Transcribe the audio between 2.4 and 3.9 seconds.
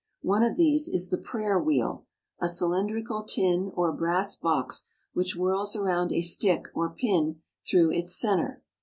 cylindrical tin